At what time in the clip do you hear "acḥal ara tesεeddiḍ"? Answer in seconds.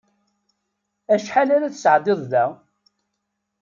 1.13-2.21